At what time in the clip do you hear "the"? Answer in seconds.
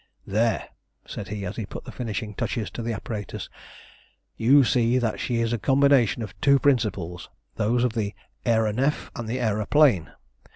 1.85-1.91, 2.81-2.91, 7.93-8.15, 9.29-9.37